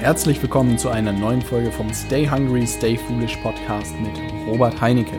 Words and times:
Herzlich 0.00 0.40
willkommen 0.40 0.78
zu 0.78 0.90
einer 0.90 1.10
neuen 1.10 1.42
Folge 1.42 1.72
vom 1.72 1.92
Stay 1.92 2.30
Hungry, 2.30 2.64
Stay 2.68 2.96
Foolish 2.96 3.36
Podcast 3.38 3.92
mit 4.00 4.12
Robert 4.46 4.80
Heinecke. 4.80 5.18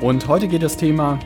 Und 0.00 0.26
heute 0.26 0.48
geht 0.48 0.64
das 0.64 0.76
Thema, 0.76 1.20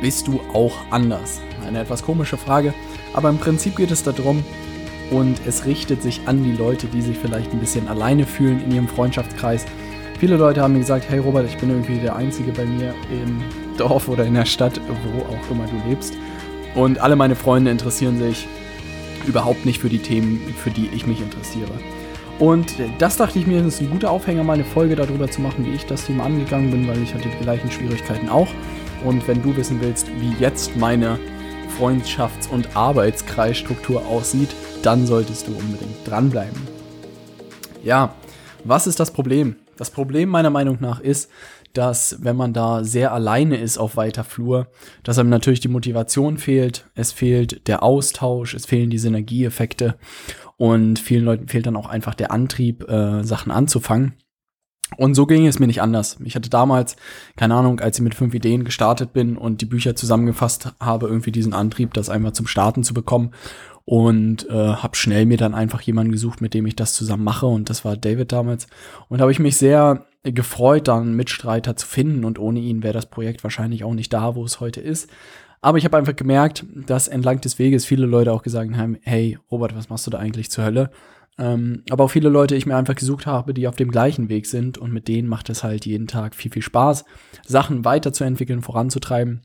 bist 0.00 0.26
du 0.26 0.40
auch 0.54 0.74
anders? 0.88 1.42
Eine 1.66 1.80
etwas 1.80 2.02
komische 2.02 2.38
Frage, 2.38 2.72
aber 3.12 3.28
im 3.28 3.36
Prinzip 3.36 3.76
geht 3.76 3.90
es 3.90 4.02
darum, 4.02 4.42
und 5.10 5.46
es 5.46 5.66
richtet 5.66 6.02
sich 6.02 6.22
an 6.24 6.42
die 6.42 6.52
Leute, 6.52 6.86
die 6.86 7.02
sich 7.02 7.18
vielleicht 7.18 7.52
ein 7.52 7.60
bisschen 7.60 7.86
alleine 7.88 8.24
fühlen 8.24 8.64
in 8.64 8.72
ihrem 8.72 8.88
Freundschaftskreis. 8.88 9.66
Viele 10.18 10.38
Leute 10.38 10.62
haben 10.62 10.72
mir 10.72 10.78
gesagt, 10.78 11.10
hey 11.10 11.18
Robert, 11.18 11.44
ich 11.46 11.58
bin 11.58 11.68
irgendwie 11.68 11.98
der 11.98 12.16
Einzige 12.16 12.52
bei 12.52 12.64
mir 12.64 12.94
im 13.10 13.42
Dorf 13.76 14.08
oder 14.08 14.24
in 14.24 14.32
der 14.32 14.46
Stadt, 14.46 14.80
wo 15.04 15.20
auch 15.24 15.50
immer 15.50 15.66
du 15.66 15.90
lebst. 15.90 16.14
Und 16.74 17.00
alle 17.00 17.16
meine 17.16 17.36
Freunde 17.36 17.70
interessieren 17.70 18.18
sich 18.18 18.48
überhaupt 19.26 19.66
nicht 19.66 19.80
für 19.80 19.88
die 19.88 19.98
Themen, 19.98 20.40
für 20.62 20.70
die 20.70 20.88
ich 20.94 21.06
mich 21.06 21.20
interessiere. 21.20 21.70
Und 22.38 22.74
das 22.98 23.16
dachte 23.16 23.38
ich 23.38 23.46
mir, 23.46 23.64
ist 23.64 23.80
ein 23.80 23.90
guter 23.90 24.10
Aufhänger, 24.10 24.42
mal 24.42 24.54
eine 24.54 24.64
Folge 24.64 24.96
darüber 24.96 25.30
zu 25.30 25.40
machen, 25.40 25.64
wie 25.64 25.74
ich 25.74 25.86
das 25.86 26.06
Thema 26.06 26.24
angegangen 26.24 26.70
bin, 26.70 26.88
weil 26.88 27.00
ich 27.02 27.14
hatte 27.14 27.28
die 27.28 27.44
gleichen 27.44 27.70
Schwierigkeiten 27.70 28.28
auch. 28.28 28.48
Und 29.04 29.26
wenn 29.28 29.42
du 29.42 29.56
wissen 29.56 29.80
willst, 29.80 30.08
wie 30.18 30.34
jetzt 30.40 30.76
meine 30.76 31.18
Freundschafts- 31.78 32.48
und 32.50 32.76
Arbeitskreisstruktur 32.76 34.04
aussieht, 34.06 34.50
dann 34.82 35.06
solltest 35.06 35.48
du 35.48 35.52
unbedingt 35.52 36.06
dranbleiben. 36.06 36.60
Ja, 37.84 38.14
was 38.64 38.86
ist 38.86 39.00
das 39.00 39.12
Problem? 39.12 39.56
Das 39.76 39.90
Problem 39.90 40.28
meiner 40.28 40.50
Meinung 40.50 40.78
nach 40.80 41.00
ist, 41.00 41.30
dass 41.72 42.18
wenn 42.20 42.36
man 42.36 42.52
da 42.52 42.84
sehr 42.84 43.12
alleine 43.12 43.56
ist 43.56 43.78
auf 43.78 43.96
weiter 43.96 44.24
Flur, 44.24 44.68
dass 45.02 45.18
einem 45.18 45.30
natürlich 45.30 45.60
die 45.60 45.68
Motivation 45.68 46.36
fehlt, 46.36 46.86
es 46.94 47.12
fehlt 47.12 47.66
der 47.66 47.82
Austausch, 47.82 48.54
es 48.54 48.66
fehlen 48.66 48.90
die 48.90 48.98
Synergieeffekte 48.98 49.96
und 50.56 50.98
vielen 50.98 51.24
Leuten 51.24 51.48
fehlt 51.48 51.66
dann 51.66 51.76
auch 51.76 51.88
einfach 51.88 52.14
der 52.14 52.30
Antrieb, 52.30 52.88
äh, 52.88 53.24
Sachen 53.24 53.50
anzufangen. 53.50 54.14
Und 54.98 55.14
so 55.14 55.26
ging 55.26 55.46
es 55.46 55.58
mir 55.58 55.66
nicht 55.66 55.80
anders. 55.80 56.18
Ich 56.22 56.36
hatte 56.36 56.50
damals, 56.50 56.96
keine 57.36 57.54
Ahnung, 57.54 57.80
als 57.80 57.96
ich 57.96 58.04
mit 58.04 58.14
fünf 58.14 58.34
Ideen 58.34 58.64
gestartet 58.64 59.14
bin 59.14 59.38
und 59.38 59.62
die 59.62 59.66
Bücher 59.66 59.96
zusammengefasst 59.96 60.74
habe, 60.80 61.06
irgendwie 61.06 61.32
diesen 61.32 61.54
Antrieb, 61.54 61.94
das 61.94 62.10
einmal 62.10 62.34
zum 62.34 62.46
Starten 62.46 62.84
zu 62.84 62.92
bekommen 62.92 63.30
und 63.84 64.48
äh, 64.48 64.52
habe 64.52 64.96
schnell 64.96 65.26
mir 65.26 65.36
dann 65.36 65.54
einfach 65.54 65.80
jemanden 65.82 66.12
gesucht, 66.12 66.40
mit 66.40 66.54
dem 66.54 66.66
ich 66.66 66.76
das 66.76 66.94
zusammen 66.94 67.24
mache 67.24 67.46
und 67.46 67.70
das 67.70 67.84
war 67.84 67.96
David 67.96 68.32
damals 68.32 68.66
und 69.08 69.20
habe 69.20 69.32
ich 69.32 69.38
mich 69.38 69.56
sehr 69.56 70.06
gefreut, 70.22 70.88
dann 70.88 71.14
Mitstreiter 71.14 71.76
zu 71.76 71.86
finden 71.86 72.24
und 72.24 72.38
ohne 72.38 72.60
ihn 72.60 72.82
wäre 72.82 72.94
das 72.94 73.06
Projekt 73.06 73.42
wahrscheinlich 73.42 73.84
auch 73.84 73.94
nicht 73.94 74.12
da, 74.12 74.34
wo 74.34 74.44
es 74.44 74.60
heute 74.60 74.80
ist. 74.80 75.10
Aber 75.60 75.78
ich 75.78 75.84
habe 75.84 75.96
einfach 75.96 76.16
gemerkt, 76.16 76.64
dass 76.86 77.08
entlang 77.08 77.40
des 77.40 77.58
Weges 77.58 77.84
viele 77.84 78.06
Leute 78.06 78.32
auch 78.32 78.42
gesagt 78.42 78.76
haben, 78.76 78.98
hey 79.02 79.38
Robert, 79.50 79.76
was 79.76 79.88
machst 79.88 80.06
du 80.06 80.10
da 80.10 80.18
eigentlich 80.18 80.50
zur 80.50 80.64
Hölle? 80.64 80.90
Ähm, 81.38 81.84
aber 81.90 82.04
auch 82.04 82.10
viele 82.10 82.28
Leute 82.28 82.56
ich 82.56 82.66
mir 82.66 82.76
einfach 82.76 82.94
gesucht 82.94 83.26
habe, 83.26 83.54
die 83.54 83.66
auf 83.66 83.76
dem 83.76 83.90
gleichen 83.90 84.28
Weg 84.28 84.46
sind 84.46 84.76
und 84.76 84.92
mit 84.92 85.08
denen 85.08 85.28
macht 85.28 85.50
es 85.50 85.64
halt 85.64 85.86
jeden 85.86 86.06
Tag 86.06 86.34
viel, 86.34 86.50
viel 86.50 86.62
Spaß, 86.62 87.04
Sachen 87.46 87.84
weiterzuentwickeln, 87.84 88.60
voranzutreiben. 88.60 89.42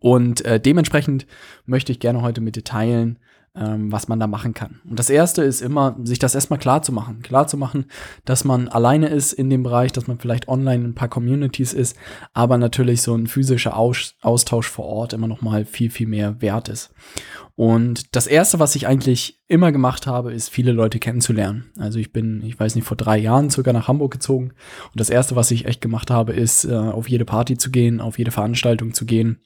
Und 0.00 0.44
äh, 0.44 0.60
dementsprechend 0.60 1.26
möchte 1.64 1.92
ich 1.92 2.00
gerne 2.00 2.22
heute 2.22 2.40
mit 2.40 2.56
dir 2.56 2.64
teilen, 2.64 3.18
ähm, 3.56 3.90
was 3.90 4.08
man 4.08 4.20
da 4.20 4.26
machen 4.26 4.54
kann. 4.54 4.80
Und 4.88 4.98
das 4.98 5.10
erste 5.10 5.42
ist 5.42 5.62
immer, 5.62 5.96
sich 6.02 6.18
das 6.18 6.34
erstmal 6.34 6.58
klar 6.58 6.82
zu 6.82 6.92
machen. 6.92 7.22
Klar 7.22 7.46
zu 7.46 7.56
machen, 7.56 7.86
dass 8.24 8.44
man 8.44 8.68
alleine 8.68 9.08
ist 9.08 9.32
in 9.32 9.50
dem 9.50 9.62
Bereich, 9.62 9.92
dass 9.92 10.06
man 10.06 10.18
vielleicht 10.18 10.48
online 10.48 10.84
in 10.84 10.90
ein 10.90 10.94
paar 10.94 11.08
Communities 11.08 11.72
ist, 11.72 11.96
aber 12.34 12.58
natürlich 12.58 13.02
so 13.02 13.14
ein 13.14 13.26
physischer 13.26 13.76
Austausch 13.76 14.68
vor 14.68 14.86
Ort 14.86 15.12
immer 15.12 15.28
noch 15.28 15.40
mal 15.40 15.64
viel, 15.64 15.90
viel 15.90 16.06
mehr 16.06 16.40
wert 16.40 16.68
ist. 16.68 16.92
Und 17.54 18.14
das 18.14 18.26
erste, 18.26 18.58
was 18.58 18.76
ich 18.76 18.86
eigentlich 18.86 19.40
immer 19.48 19.72
gemacht 19.72 20.06
habe, 20.06 20.34
ist 20.34 20.50
viele 20.50 20.72
Leute 20.72 20.98
kennenzulernen. 20.98 21.72
Also 21.78 21.98
ich 21.98 22.12
bin, 22.12 22.42
ich 22.44 22.60
weiß 22.60 22.74
nicht, 22.74 22.86
vor 22.86 22.98
drei 22.98 23.16
Jahren 23.16 23.48
sogar 23.48 23.72
nach 23.72 23.88
Hamburg 23.88 24.12
gezogen. 24.12 24.50
Und 24.92 25.00
das 25.00 25.08
erste, 25.08 25.36
was 25.36 25.50
ich 25.50 25.64
echt 25.64 25.80
gemacht 25.80 26.10
habe, 26.10 26.34
ist, 26.34 26.64
äh, 26.64 26.74
auf 26.74 27.08
jede 27.08 27.24
Party 27.24 27.56
zu 27.56 27.70
gehen, 27.70 28.02
auf 28.02 28.18
jede 28.18 28.30
Veranstaltung 28.30 28.92
zu 28.92 29.06
gehen 29.06 29.40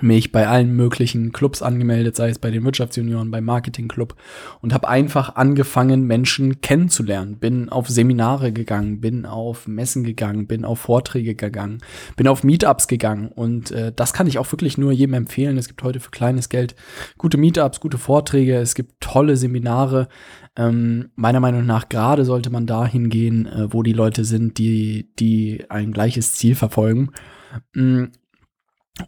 mich 0.00 0.32
bei 0.32 0.48
allen 0.48 0.74
möglichen 0.74 1.32
Clubs 1.32 1.60
angemeldet, 1.60 2.16
sei 2.16 2.30
es 2.30 2.38
bei 2.38 2.50
den 2.50 2.64
Wirtschaftsjunioren, 2.64 3.30
beim 3.30 3.44
Marketingclub 3.44 4.14
und 4.60 4.72
habe 4.72 4.88
einfach 4.88 5.36
angefangen, 5.36 6.06
Menschen 6.06 6.62
kennenzulernen. 6.62 7.38
Bin 7.38 7.68
auf 7.68 7.88
Seminare 7.88 8.52
gegangen, 8.52 9.00
bin 9.00 9.26
auf 9.26 9.68
Messen 9.68 10.02
gegangen, 10.02 10.46
bin 10.46 10.64
auf 10.64 10.80
Vorträge 10.80 11.34
gegangen, 11.34 11.78
bin 12.16 12.26
auf 12.26 12.42
Meetups 12.42 12.88
gegangen 12.88 13.28
und 13.28 13.70
äh, 13.70 13.92
das 13.94 14.14
kann 14.14 14.26
ich 14.26 14.38
auch 14.38 14.50
wirklich 14.50 14.78
nur 14.78 14.92
jedem 14.92 15.14
empfehlen. 15.14 15.58
Es 15.58 15.68
gibt 15.68 15.82
heute 15.82 16.00
für 16.00 16.10
kleines 16.10 16.48
Geld 16.48 16.74
gute 17.18 17.36
Meetups, 17.36 17.80
gute 17.80 17.98
Vorträge, 17.98 18.56
es 18.56 18.74
gibt 18.74 19.00
tolle 19.00 19.36
Seminare. 19.36 20.08
Ähm, 20.56 21.10
meiner 21.16 21.40
Meinung 21.40 21.66
nach 21.66 21.90
gerade 21.90 22.24
sollte 22.24 22.50
man 22.50 22.66
da 22.66 22.86
hingehen, 22.86 23.46
äh, 23.46 23.72
wo 23.72 23.82
die 23.82 23.92
Leute 23.92 24.24
sind, 24.24 24.56
die 24.56 25.10
die 25.18 25.64
ein 25.68 25.92
gleiches 25.92 26.34
Ziel 26.34 26.54
verfolgen. 26.54 27.10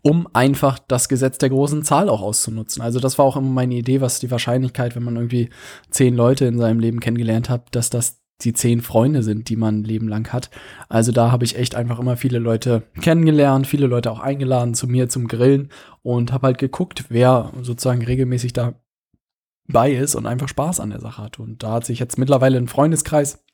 Um 0.03 0.27
einfach 0.33 0.79
das 0.79 1.09
Gesetz 1.09 1.39
der 1.39 1.51
großen 1.51 1.83
Zahl 1.83 2.09
auch 2.09 2.23
auszunutzen. 2.23 2.83
Also 2.83 3.01
das 3.01 3.19
war 3.19 3.27
auch 3.27 3.37
immer 3.37 3.51
meine 3.51 3.75
Idee, 3.75 4.01
was 4.01 4.19
die 4.19 4.31
Wahrscheinlichkeit, 4.31 4.97
wenn 4.97 5.03
man 5.03 5.17
irgendwie 5.17 5.51
zehn 5.91 6.15
Leute 6.15 6.47
in 6.47 6.59
seinem 6.59 6.81
Leben 6.81 7.01
kennengelernt 7.01 7.51
hat, 7.51 7.75
dass 7.75 7.91
das 7.91 8.25
die 8.41 8.53
zehn 8.53 8.81
Freunde 8.81 9.23
sind, 9.23 9.49
die 9.49 9.57
man 9.57 9.81
ein 9.81 9.85
Leben 9.85 10.09
lang 10.09 10.33
hat. 10.33 10.51
Also 10.89 11.13
da 11.13 11.31
habe 11.31 11.45
ich 11.45 11.57
echt 11.57 11.75
einfach 11.75 11.99
immer 11.99 12.17
viele 12.17 12.39
Leute 12.39 12.83
kennengelernt, 13.01 13.67
viele 13.67 13.87
Leute 13.87 14.11
auch 14.11 14.21
eingeladen 14.21 14.75
zu 14.75 14.89
mir 14.89 15.09
zum 15.09 15.29
Grillen 15.29 15.71
und 16.03 16.33
habe 16.33 16.49
halt 16.49 16.59
geguckt, 16.59 17.05
wer 17.09 17.53
sozusagen 17.63 18.05
regelmäßig 18.05 18.53
dabei 18.53 19.93
ist 19.93 20.15
und 20.15 20.27
einfach 20.27 20.49
Spaß 20.49 20.81
an 20.81 20.91
der 20.91 21.01
Sache 21.01 21.23
hat. 21.23 21.39
Und 21.39 21.63
da 21.63 21.73
hat 21.73 21.85
sich 21.85 21.99
jetzt 21.99 22.19
mittlerweile 22.19 22.59
ein 22.59 22.69
Freundeskreis 22.69 23.45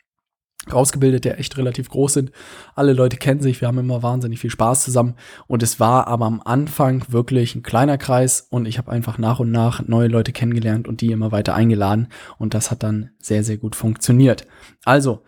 rausgebildet, 0.70 1.24
der 1.24 1.38
echt 1.38 1.56
relativ 1.56 1.88
groß 1.88 2.14
sind. 2.14 2.32
Alle 2.74 2.92
Leute 2.92 3.16
kennen 3.16 3.40
sich, 3.40 3.60
wir 3.60 3.68
haben 3.68 3.78
immer 3.78 4.02
wahnsinnig 4.02 4.40
viel 4.40 4.50
Spaß 4.50 4.84
zusammen. 4.84 5.14
Und 5.46 5.62
es 5.62 5.80
war 5.80 6.06
aber 6.06 6.26
am 6.26 6.42
Anfang 6.44 7.04
wirklich 7.08 7.54
ein 7.54 7.62
kleiner 7.62 7.96
Kreis 7.98 8.46
und 8.50 8.66
ich 8.66 8.76
habe 8.78 8.92
einfach 8.92 9.16
nach 9.18 9.40
und 9.40 9.50
nach 9.50 9.86
neue 9.86 10.08
Leute 10.08 10.32
kennengelernt 10.32 10.86
und 10.86 11.00
die 11.00 11.12
immer 11.12 11.32
weiter 11.32 11.54
eingeladen. 11.54 12.08
Und 12.38 12.52
das 12.54 12.70
hat 12.70 12.82
dann 12.82 13.10
sehr, 13.20 13.42
sehr 13.42 13.56
gut 13.56 13.74
funktioniert. 13.74 14.46
Also, 14.84 15.22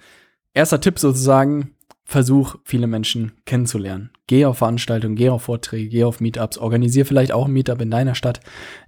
erster 0.52 0.80
Tipp 0.80 0.98
sozusagen, 0.98 1.76
versuch 2.04 2.56
viele 2.64 2.86
Menschen 2.86 3.32
kennenzulernen. 3.46 4.10
Geh 4.26 4.44
auf 4.44 4.58
Veranstaltungen, 4.58 5.16
geh 5.16 5.30
auf 5.30 5.44
Vorträge, 5.44 5.88
geh 5.88 6.04
auf 6.04 6.20
Meetups, 6.20 6.58
organisier 6.58 7.06
vielleicht 7.06 7.32
auch 7.32 7.46
ein 7.46 7.52
Meetup 7.52 7.80
in 7.80 7.90
deiner 7.90 8.14
Stadt. 8.14 8.40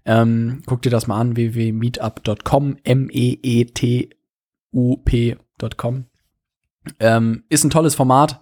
Ähm, 0.04 0.62
guck 0.66 0.82
dir 0.82 0.90
das 0.90 1.06
mal 1.06 1.18
an, 1.20 1.34
www.meetup.com, 1.36 2.76
M-E-E-T-U-P.com. 2.84 4.14
Ähm, 7.00 7.44
ist 7.48 7.64
ein 7.64 7.70
tolles 7.70 7.94
Format. 7.94 8.40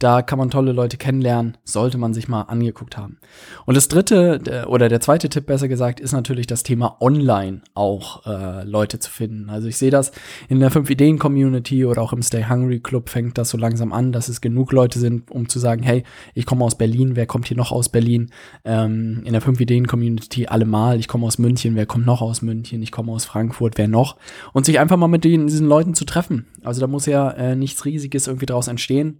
Da 0.00 0.22
kann 0.22 0.38
man 0.38 0.48
tolle 0.48 0.72
Leute 0.72 0.96
kennenlernen, 0.96 1.58
sollte 1.62 1.98
man 1.98 2.14
sich 2.14 2.26
mal 2.26 2.40
angeguckt 2.44 2.96
haben. 2.96 3.18
Und 3.66 3.76
das 3.76 3.86
dritte 3.86 4.64
oder 4.66 4.88
der 4.88 5.02
zweite 5.02 5.28
Tipp 5.28 5.44
besser 5.44 5.68
gesagt 5.68 6.00
ist 6.00 6.12
natürlich 6.12 6.46
das 6.46 6.62
Thema 6.62 6.96
online 7.00 7.60
auch 7.74 8.24
äh, 8.24 8.64
Leute 8.64 8.98
zu 8.98 9.10
finden. 9.10 9.50
Also 9.50 9.68
ich 9.68 9.76
sehe 9.76 9.90
das 9.90 10.12
in 10.48 10.58
der 10.58 10.70
5 10.70 10.88
Ideen 10.88 11.18
Community 11.18 11.84
oder 11.84 12.00
auch 12.00 12.14
im 12.14 12.22
Stay 12.22 12.46
Hungry 12.48 12.80
Club 12.80 13.10
fängt 13.10 13.36
das 13.36 13.50
so 13.50 13.58
langsam 13.58 13.92
an, 13.92 14.10
dass 14.10 14.30
es 14.30 14.40
genug 14.40 14.72
Leute 14.72 14.98
sind, 14.98 15.30
um 15.30 15.50
zu 15.50 15.58
sagen, 15.58 15.82
hey, 15.82 16.02
ich 16.32 16.46
komme 16.46 16.64
aus 16.64 16.78
Berlin, 16.78 17.14
wer 17.14 17.26
kommt 17.26 17.48
hier 17.48 17.58
noch 17.58 17.70
aus 17.70 17.90
Berlin? 17.90 18.30
Ähm, 18.64 19.20
in 19.26 19.34
der 19.34 19.42
5 19.42 19.60
Ideen 19.60 19.86
Community 19.86 20.46
allemal, 20.46 20.98
ich 20.98 21.08
komme 21.08 21.26
aus 21.26 21.36
München, 21.36 21.76
wer 21.76 21.84
kommt 21.84 22.06
noch 22.06 22.22
aus 22.22 22.40
München? 22.40 22.82
Ich 22.82 22.90
komme 22.90 23.12
aus 23.12 23.26
Frankfurt, 23.26 23.76
wer 23.76 23.86
noch? 23.86 24.16
Und 24.54 24.64
sich 24.64 24.80
einfach 24.80 24.96
mal 24.96 25.08
mit 25.08 25.24
diesen 25.24 25.66
Leuten 25.66 25.92
zu 25.92 26.06
treffen. 26.06 26.46
Also 26.62 26.80
da 26.80 26.86
muss 26.86 27.04
ja 27.04 27.30
äh, 27.32 27.54
nichts 27.54 27.84
Riesiges 27.84 28.28
irgendwie 28.28 28.46
draus 28.46 28.66
entstehen 28.66 29.18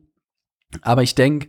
aber 0.82 1.02
ich 1.02 1.14
denke, 1.14 1.48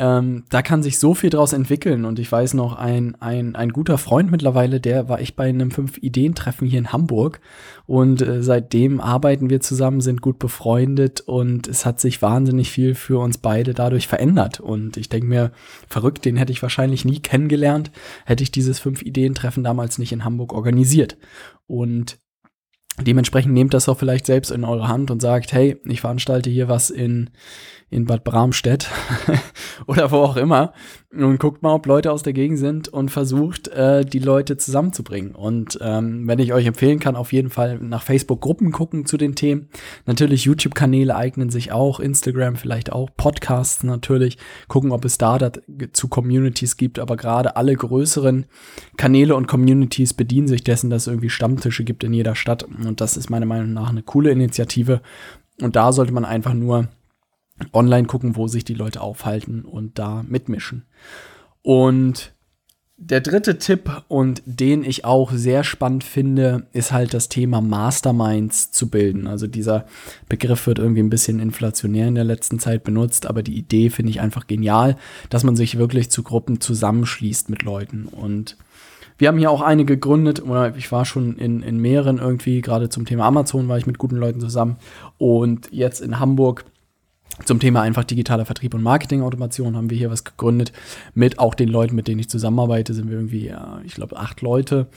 ähm, 0.00 0.44
da 0.48 0.62
kann 0.62 0.82
sich 0.82 0.98
so 0.98 1.12
viel 1.12 1.28
draus 1.28 1.52
entwickeln. 1.52 2.06
Und 2.06 2.18
ich 2.18 2.32
weiß 2.32 2.54
noch, 2.54 2.74
ein, 2.74 3.16
ein, 3.20 3.54
ein 3.54 3.68
guter 3.68 3.98
Freund 3.98 4.30
mittlerweile, 4.30 4.80
der 4.80 5.10
war 5.10 5.20
ich 5.20 5.36
bei 5.36 5.46
einem 5.46 5.70
Fünf-Ideen-Treffen 5.70 6.66
hier 6.66 6.78
in 6.78 6.90
Hamburg. 6.90 7.40
Und 7.84 8.22
äh, 8.22 8.42
seitdem 8.42 9.02
arbeiten 9.02 9.50
wir 9.50 9.60
zusammen, 9.60 10.00
sind 10.00 10.22
gut 10.22 10.38
befreundet 10.38 11.20
und 11.20 11.68
es 11.68 11.84
hat 11.84 12.00
sich 12.00 12.22
wahnsinnig 12.22 12.70
viel 12.70 12.94
für 12.94 13.20
uns 13.20 13.36
beide 13.36 13.74
dadurch 13.74 14.08
verändert. 14.08 14.58
Und 14.58 14.96
ich 14.96 15.10
denke 15.10 15.26
mir, 15.26 15.52
verrückt, 15.86 16.24
den 16.24 16.36
hätte 16.36 16.52
ich 16.52 16.62
wahrscheinlich 16.62 17.04
nie 17.04 17.20
kennengelernt, 17.20 17.90
hätte 18.24 18.42
ich 18.42 18.50
dieses 18.50 18.78
Fünf-Ideen-Treffen 18.78 19.62
damals 19.62 19.98
nicht 19.98 20.12
in 20.12 20.24
Hamburg 20.24 20.54
organisiert. 20.54 21.18
Und 21.66 22.18
Dementsprechend 22.98 23.54
nehmt 23.54 23.72
das 23.72 23.88
auch 23.88 23.96
vielleicht 23.96 24.26
selbst 24.26 24.50
in 24.50 24.64
eure 24.64 24.88
Hand 24.88 25.10
und 25.10 25.22
sagt, 25.22 25.52
hey, 25.52 25.80
ich 25.84 26.02
veranstalte 26.02 26.50
hier 26.50 26.68
was 26.68 26.90
in, 26.90 27.30
in 27.90 28.06
Bad 28.06 28.24
Bramstedt 28.24 28.88
oder 29.86 30.10
wo 30.10 30.18
auch 30.18 30.36
immer 30.36 30.72
und 31.12 31.40
guckt 31.40 31.62
mal, 31.62 31.74
ob 31.74 31.86
Leute 31.86 32.12
aus 32.12 32.22
der 32.22 32.32
Gegend 32.32 32.58
sind 32.58 32.88
und 32.88 33.10
versucht, 33.10 33.66
äh, 33.68 34.04
die 34.04 34.20
Leute 34.20 34.56
zusammenzubringen. 34.56 35.34
Und 35.34 35.76
ähm, 35.82 36.28
wenn 36.28 36.38
ich 36.38 36.52
euch 36.52 36.66
empfehlen 36.66 37.00
kann, 37.00 37.16
auf 37.16 37.32
jeden 37.32 37.50
Fall 37.50 37.78
nach 37.78 38.02
Facebook 38.02 38.40
Gruppen 38.40 38.70
gucken 38.70 39.06
zu 39.06 39.16
den 39.16 39.34
Themen. 39.34 39.68
Natürlich 40.06 40.44
YouTube-Kanäle 40.44 41.16
eignen 41.16 41.50
sich 41.50 41.72
auch, 41.72 41.98
Instagram 41.98 42.54
vielleicht 42.54 42.92
auch, 42.92 43.10
Podcasts 43.16 43.82
natürlich, 43.82 44.38
gucken, 44.68 44.92
ob 44.92 45.04
es 45.04 45.18
da 45.18 45.50
zu 45.92 46.08
Communities 46.08 46.76
gibt. 46.76 47.00
Aber 47.00 47.16
gerade 47.16 47.56
alle 47.56 47.74
größeren 47.74 48.46
Kanäle 48.96 49.34
und 49.34 49.48
Communities 49.48 50.14
bedienen 50.14 50.46
sich 50.46 50.62
dessen, 50.62 50.90
dass 50.90 51.02
es 51.02 51.08
irgendwie 51.08 51.30
Stammtische 51.30 51.82
gibt 51.82 52.04
in 52.04 52.12
jeder 52.12 52.36
Stadt. 52.36 52.62
Und 52.62 53.00
das 53.00 53.16
ist 53.16 53.30
meiner 53.30 53.46
Meinung 53.46 53.72
nach 53.72 53.90
eine 53.90 54.04
coole 54.04 54.30
Initiative. 54.30 55.00
Und 55.60 55.74
da 55.74 55.92
sollte 55.92 56.12
man 56.12 56.24
einfach 56.24 56.54
nur 56.54 56.88
online 57.72 58.06
gucken, 58.06 58.36
wo 58.36 58.48
sich 58.48 58.64
die 58.64 58.74
Leute 58.74 59.00
aufhalten 59.00 59.64
und 59.64 59.98
da 59.98 60.24
mitmischen. 60.26 60.86
Und 61.62 62.32
der 63.02 63.22
dritte 63.22 63.56
Tipp 63.56 64.02
und 64.08 64.42
den 64.44 64.84
ich 64.84 65.06
auch 65.06 65.32
sehr 65.32 65.64
spannend 65.64 66.04
finde, 66.04 66.66
ist 66.74 66.92
halt 66.92 67.14
das 67.14 67.30
Thema 67.30 67.62
Masterminds 67.62 68.72
zu 68.72 68.90
bilden. 68.90 69.26
Also 69.26 69.46
dieser 69.46 69.86
Begriff 70.28 70.66
wird 70.66 70.78
irgendwie 70.78 71.02
ein 71.02 71.08
bisschen 71.08 71.40
inflationär 71.40 72.08
in 72.08 72.14
der 72.14 72.24
letzten 72.24 72.58
Zeit 72.58 72.84
benutzt, 72.84 73.24
aber 73.24 73.42
die 73.42 73.56
Idee 73.56 73.88
finde 73.88 74.10
ich 74.10 74.20
einfach 74.20 74.46
genial, 74.46 74.98
dass 75.30 75.44
man 75.44 75.56
sich 75.56 75.78
wirklich 75.78 76.10
zu 76.10 76.22
Gruppen 76.22 76.60
zusammenschließt 76.60 77.48
mit 77.48 77.62
Leuten. 77.62 78.04
Und 78.04 78.58
wir 79.16 79.28
haben 79.28 79.38
hier 79.38 79.50
auch 79.50 79.62
eine 79.62 79.86
gegründet, 79.86 80.42
oder 80.42 80.76
ich 80.76 80.92
war 80.92 81.06
schon 81.06 81.38
in, 81.38 81.62
in 81.62 81.78
mehreren 81.78 82.18
irgendwie, 82.18 82.60
gerade 82.60 82.90
zum 82.90 83.06
Thema 83.06 83.24
Amazon 83.24 83.66
war 83.66 83.78
ich 83.78 83.86
mit 83.86 83.96
guten 83.96 84.16
Leuten 84.16 84.40
zusammen. 84.40 84.76
Und 85.16 85.68
jetzt 85.72 86.02
in 86.02 86.18
Hamburg 86.18 86.66
zum 87.44 87.60
Thema 87.60 87.82
einfach 87.82 88.04
digitaler 88.04 88.44
Vertrieb 88.44 88.74
und 88.74 88.82
Marketingautomation 88.82 89.76
haben 89.76 89.90
wir 89.90 89.98
hier 89.98 90.10
was 90.10 90.24
gegründet. 90.24 90.72
Mit 91.14 91.38
auch 91.38 91.54
den 91.54 91.68
Leuten, 91.68 91.94
mit 91.94 92.08
denen 92.08 92.20
ich 92.20 92.30
zusammenarbeite, 92.30 92.94
sind 92.94 93.08
wir 93.08 93.16
irgendwie, 93.16 93.52
ich 93.84 93.94
glaube, 93.94 94.16
acht 94.16 94.40
Leute. 94.40 94.88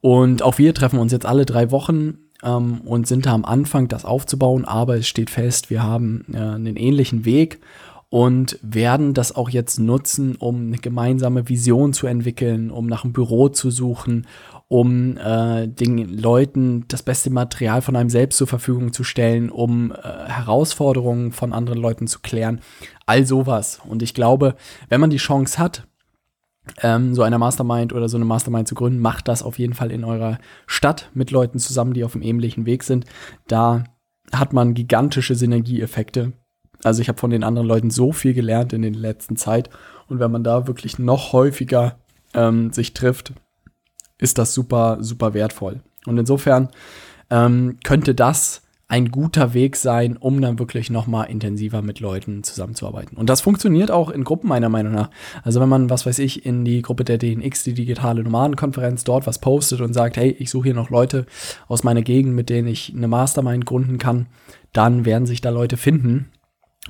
Und 0.00 0.42
auch 0.42 0.58
wir 0.58 0.74
treffen 0.74 0.98
uns 0.98 1.12
jetzt 1.12 1.26
alle 1.26 1.44
drei 1.44 1.70
Wochen 1.70 2.18
ähm, 2.42 2.80
und 2.82 3.06
sind 3.06 3.26
da 3.26 3.34
am 3.34 3.44
Anfang, 3.44 3.88
das 3.88 4.04
aufzubauen. 4.04 4.64
Aber 4.64 4.96
es 4.96 5.08
steht 5.08 5.30
fest, 5.30 5.70
wir 5.70 5.82
haben 5.82 6.24
äh, 6.32 6.38
einen 6.38 6.76
ähnlichen 6.76 7.24
Weg 7.24 7.60
und 8.10 8.58
werden 8.60 9.14
das 9.14 9.34
auch 9.34 9.48
jetzt 9.48 9.78
nutzen, 9.78 10.34
um 10.34 10.66
eine 10.66 10.78
gemeinsame 10.78 11.48
Vision 11.48 11.92
zu 11.92 12.08
entwickeln, 12.08 12.70
um 12.70 12.86
nach 12.86 13.04
einem 13.04 13.12
Büro 13.12 13.48
zu 13.48 13.70
suchen, 13.70 14.26
um 14.66 15.16
äh, 15.16 15.68
den 15.68 16.18
Leuten 16.18 16.84
das 16.88 17.04
beste 17.04 17.30
Material 17.30 17.82
von 17.82 17.94
einem 17.94 18.10
selbst 18.10 18.36
zur 18.36 18.48
Verfügung 18.48 18.92
zu 18.92 19.04
stellen, 19.04 19.48
um 19.48 19.92
äh, 19.92 19.96
Herausforderungen 19.96 21.30
von 21.30 21.52
anderen 21.52 21.78
Leuten 21.78 22.08
zu 22.08 22.18
klären. 22.18 22.60
All 23.06 23.26
sowas. 23.26 23.80
Und 23.88 24.02
ich 24.02 24.12
glaube, 24.12 24.56
wenn 24.88 25.00
man 25.00 25.10
die 25.10 25.16
Chance 25.16 25.58
hat, 25.58 25.86
ähm, 26.82 27.14
so 27.14 27.22
eine 27.22 27.38
Mastermind 27.38 27.92
oder 27.92 28.08
so 28.08 28.16
eine 28.16 28.24
Mastermind 28.24 28.66
zu 28.66 28.74
gründen, 28.74 28.98
macht 28.98 29.28
das 29.28 29.44
auf 29.44 29.58
jeden 29.58 29.74
Fall 29.74 29.92
in 29.92 30.04
eurer 30.04 30.38
Stadt 30.66 31.10
mit 31.14 31.30
Leuten 31.30 31.60
zusammen, 31.60 31.94
die 31.94 32.04
auf 32.04 32.12
dem 32.12 32.22
ähnlichen 32.22 32.66
Weg 32.66 32.82
sind. 32.82 33.06
Da 33.46 33.84
hat 34.32 34.52
man 34.52 34.74
gigantische 34.74 35.36
Synergieeffekte. 35.36 36.32
Also 36.82 37.02
ich 37.02 37.08
habe 37.08 37.18
von 37.18 37.30
den 37.30 37.44
anderen 37.44 37.68
Leuten 37.68 37.90
so 37.90 38.12
viel 38.12 38.34
gelernt 38.34 38.72
in 38.72 38.82
der 38.82 38.92
letzten 38.92 39.36
Zeit. 39.36 39.70
Und 40.08 40.18
wenn 40.18 40.30
man 40.30 40.44
da 40.44 40.66
wirklich 40.66 40.98
noch 40.98 41.32
häufiger 41.32 41.98
ähm, 42.34 42.72
sich 42.72 42.94
trifft, 42.94 43.32
ist 44.18 44.38
das 44.38 44.54
super, 44.54 44.98
super 45.00 45.34
wertvoll. 45.34 45.80
Und 46.06 46.18
insofern 46.18 46.68
ähm, 47.30 47.78
könnte 47.84 48.14
das 48.14 48.62
ein 48.90 49.12
guter 49.12 49.54
Weg 49.54 49.76
sein, 49.76 50.16
um 50.16 50.40
dann 50.40 50.58
wirklich 50.58 50.90
noch 50.90 51.06
mal 51.06 51.22
intensiver 51.24 51.80
mit 51.80 52.00
Leuten 52.00 52.42
zusammenzuarbeiten. 52.42 53.16
Und 53.16 53.30
das 53.30 53.40
funktioniert 53.40 53.92
auch 53.92 54.10
in 54.10 54.24
Gruppen 54.24 54.48
meiner 54.48 54.68
Meinung 54.68 54.92
nach. 54.92 55.10
Also 55.44 55.60
wenn 55.60 55.68
man, 55.68 55.90
was 55.90 56.06
weiß 56.06 56.18
ich, 56.18 56.44
in 56.44 56.64
die 56.64 56.82
Gruppe 56.82 57.04
der 57.04 57.16
DNX, 57.16 57.62
die 57.62 57.74
digitale 57.74 58.24
Nomadenkonferenz, 58.24 59.04
dort 59.04 59.28
was 59.28 59.38
postet 59.38 59.80
und 59.80 59.94
sagt, 59.94 60.16
hey, 60.16 60.30
ich 60.30 60.50
suche 60.50 60.64
hier 60.64 60.74
noch 60.74 60.90
Leute 60.90 61.26
aus 61.68 61.84
meiner 61.84 62.02
Gegend, 62.02 62.34
mit 62.34 62.50
denen 62.50 62.66
ich 62.66 62.92
eine 62.92 63.06
Mastermind 63.06 63.64
gründen 63.64 63.98
kann, 63.98 64.26
dann 64.72 65.04
werden 65.04 65.26
sich 65.26 65.40
da 65.40 65.50
Leute 65.50 65.76
finden. 65.76 66.32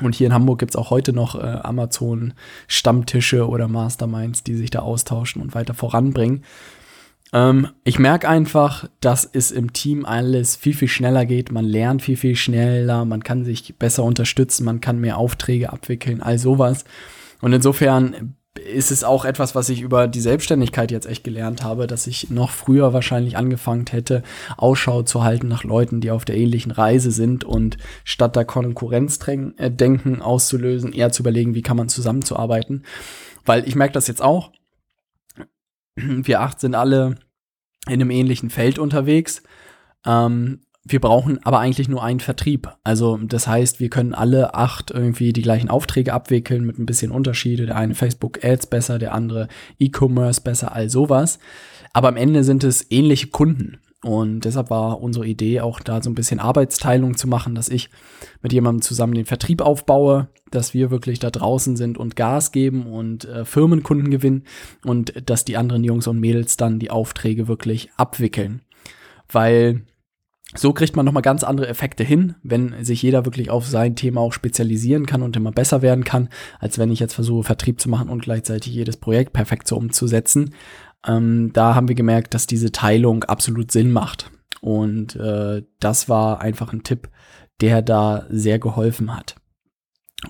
Und 0.00 0.14
hier 0.14 0.28
in 0.28 0.32
Hamburg 0.32 0.60
gibt 0.60 0.72
es 0.72 0.76
auch 0.76 0.90
heute 0.90 1.12
noch 1.12 1.34
äh, 1.34 1.40
Amazon-Stammtische 1.40 3.48
oder 3.48 3.68
Masterminds, 3.68 4.44
die 4.44 4.54
sich 4.54 4.70
da 4.70 4.80
austauschen 4.80 5.42
und 5.42 5.54
weiter 5.54 5.74
voranbringen. 5.74 6.44
Ähm, 7.32 7.68
ich 7.84 7.98
merke 7.98 8.28
einfach, 8.28 8.88
dass 9.00 9.28
es 9.30 9.50
im 9.50 9.72
Team 9.72 10.04
alles 10.04 10.56
viel, 10.56 10.74
viel 10.74 10.88
schneller 10.88 11.26
geht. 11.26 11.52
Man 11.52 11.64
lernt 11.64 12.02
viel, 12.02 12.16
viel 12.16 12.36
schneller, 12.36 13.04
man 13.04 13.24
kann 13.24 13.44
sich 13.44 13.76
besser 13.78 14.04
unterstützen, 14.04 14.64
man 14.64 14.80
kann 14.80 15.00
mehr 15.00 15.18
Aufträge 15.18 15.72
abwickeln, 15.72 16.22
all 16.22 16.38
sowas. 16.38 16.84
Und 17.40 17.52
insofern 17.52 18.36
ist 18.60 18.90
es 18.90 19.04
auch 19.04 19.24
etwas, 19.24 19.54
was 19.54 19.68
ich 19.68 19.80
über 19.80 20.08
die 20.08 20.20
Selbstständigkeit 20.20 20.90
jetzt 20.90 21.06
echt 21.06 21.24
gelernt 21.24 21.62
habe, 21.62 21.86
dass 21.86 22.06
ich 22.06 22.30
noch 22.30 22.50
früher 22.50 22.92
wahrscheinlich 22.92 23.36
angefangen 23.36 23.86
hätte, 23.90 24.22
Ausschau 24.56 25.02
zu 25.02 25.24
halten 25.24 25.48
nach 25.48 25.64
Leuten, 25.64 26.00
die 26.00 26.10
auf 26.10 26.24
der 26.24 26.36
ähnlichen 26.36 26.72
Reise 26.72 27.10
sind 27.10 27.44
und 27.44 27.76
statt 28.04 28.36
da 28.36 28.44
Konkurrenzdenken 28.44 30.18
äh, 30.18 30.22
auszulösen, 30.22 30.92
eher 30.92 31.12
zu 31.12 31.22
überlegen, 31.22 31.54
wie 31.54 31.62
kann 31.62 31.76
man 31.76 31.88
zusammenzuarbeiten. 31.88 32.84
Weil 33.44 33.66
ich 33.66 33.74
merke 33.74 33.94
das 33.94 34.06
jetzt 34.06 34.22
auch, 34.22 34.52
wir 35.96 36.40
acht 36.40 36.60
sind 36.60 36.74
alle 36.74 37.16
in 37.86 37.94
einem 37.94 38.10
ähnlichen 38.10 38.50
Feld 38.50 38.78
unterwegs. 38.78 39.42
Ähm, 40.06 40.60
wir 40.84 41.00
brauchen 41.00 41.44
aber 41.44 41.58
eigentlich 41.58 41.88
nur 41.88 42.02
einen 42.02 42.20
Vertrieb. 42.20 42.68
Also 42.84 43.18
das 43.18 43.46
heißt, 43.46 43.80
wir 43.80 43.90
können 43.90 44.14
alle 44.14 44.54
acht 44.54 44.90
irgendwie 44.90 45.32
die 45.32 45.42
gleichen 45.42 45.68
Aufträge 45.68 46.12
abwickeln 46.12 46.64
mit 46.64 46.78
ein 46.78 46.86
bisschen 46.86 47.10
Unterschiede. 47.10 47.66
Der 47.66 47.76
eine 47.76 47.94
Facebook 47.94 48.42
Ads 48.44 48.66
besser, 48.66 48.98
der 48.98 49.12
andere 49.14 49.48
E-Commerce 49.78 50.40
besser, 50.40 50.74
all 50.74 50.88
sowas. 50.88 51.38
Aber 51.92 52.08
am 52.08 52.16
Ende 52.16 52.44
sind 52.44 52.64
es 52.64 52.90
ähnliche 52.90 53.28
Kunden. 53.28 53.78
Und 54.02 54.46
deshalb 54.46 54.70
war 54.70 55.02
unsere 55.02 55.26
Idee 55.26 55.60
auch 55.60 55.80
da 55.80 56.02
so 56.02 56.08
ein 56.08 56.14
bisschen 56.14 56.40
Arbeitsteilung 56.40 57.18
zu 57.18 57.28
machen, 57.28 57.54
dass 57.54 57.68
ich 57.68 57.90
mit 58.40 58.50
jemandem 58.50 58.80
zusammen 58.80 59.12
den 59.12 59.26
Vertrieb 59.26 59.60
aufbaue, 59.60 60.28
dass 60.50 60.72
wir 60.72 60.90
wirklich 60.90 61.18
da 61.18 61.30
draußen 61.30 61.76
sind 61.76 61.98
und 61.98 62.16
Gas 62.16 62.50
geben 62.50 62.86
und 62.86 63.26
äh, 63.26 63.44
Firmenkunden 63.44 64.10
gewinnen 64.10 64.44
und 64.86 65.12
dass 65.28 65.44
die 65.44 65.58
anderen 65.58 65.84
Jungs 65.84 66.06
und 66.06 66.18
Mädels 66.18 66.56
dann 66.56 66.78
die 66.78 66.90
Aufträge 66.90 67.46
wirklich 67.46 67.90
abwickeln. 67.98 68.62
Weil 69.30 69.82
so 70.54 70.72
kriegt 70.72 70.96
man 70.96 71.06
nochmal 71.06 71.22
ganz 71.22 71.44
andere 71.44 71.68
Effekte 71.68 72.02
hin, 72.02 72.34
wenn 72.42 72.84
sich 72.84 73.02
jeder 73.02 73.24
wirklich 73.24 73.50
auf 73.50 73.66
sein 73.66 73.94
Thema 73.94 74.20
auch 74.20 74.32
spezialisieren 74.32 75.06
kann 75.06 75.22
und 75.22 75.36
immer 75.36 75.52
besser 75.52 75.80
werden 75.80 76.04
kann, 76.04 76.28
als 76.58 76.78
wenn 76.78 76.90
ich 76.90 76.98
jetzt 76.98 77.14
versuche, 77.14 77.44
Vertrieb 77.44 77.80
zu 77.80 77.88
machen 77.88 78.08
und 78.08 78.22
gleichzeitig 78.22 78.74
jedes 78.74 78.96
Projekt 78.96 79.32
perfekt 79.32 79.68
so 79.68 79.76
umzusetzen. 79.76 80.54
Ähm, 81.06 81.52
da 81.52 81.74
haben 81.74 81.88
wir 81.88 81.94
gemerkt, 81.94 82.34
dass 82.34 82.46
diese 82.46 82.72
Teilung 82.72 83.24
absolut 83.24 83.70
Sinn 83.70 83.92
macht. 83.92 84.30
Und 84.60 85.16
äh, 85.16 85.62
das 85.78 86.08
war 86.08 86.40
einfach 86.40 86.72
ein 86.72 86.82
Tipp, 86.82 87.08
der 87.60 87.80
da 87.80 88.26
sehr 88.28 88.58
geholfen 88.58 89.16
hat. 89.16 89.36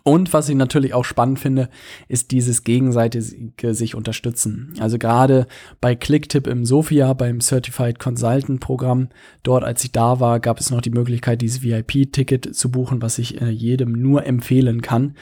Und 0.05 0.33
was 0.33 0.49
ich 0.49 0.55
natürlich 0.55 0.95
auch 0.95 1.05
spannend 1.05 1.41
finde, 1.41 1.69
ist 2.07 2.31
dieses 2.31 2.63
gegenseitige 2.63 3.75
sich 3.75 3.95
unterstützen. 3.95 4.75
Also 4.79 4.99
gerade 4.99 5.47
bei 5.81 5.97
Clicktip 5.97 6.47
im 6.47 6.65
Sofia, 6.65 7.13
beim 7.13 7.41
Certified 7.41 7.99
Consultant 7.99 8.61
Programm, 8.61 9.09
dort 9.43 9.65
als 9.65 9.83
ich 9.83 9.91
da 9.91 10.21
war, 10.21 10.39
gab 10.39 10.61
es 10.61 10.71
noch 10.71 10.81
die 10.81 10.91
Möglichkeit, 10.91 11.43
dieses 11.43 11.63
VIP-Ticket 11.63 12.55
zu 12.55 12.71
buchen, 12.71 13.03
was 13.03 13.19
ich 13.19 13.41
äh, 13.41 13.51
jedem 13.51 13.93
nur 13.93 14.27
empfehlen 14.27 14.81
kann. 14.81 15.17